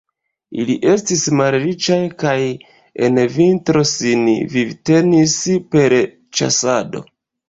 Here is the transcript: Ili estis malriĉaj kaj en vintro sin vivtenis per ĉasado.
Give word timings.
Ili 0.61 0.75
estis 0.91 1.25
malriĉaj 1.41 1.97
kaj 2.23 2.37
en 3.07 3.19
vintro 3.33 3.83
sin 3.89 4.23
vivtenis 4.55 5.35
per 5.77 5.97
ĉasado. 6.41 7.03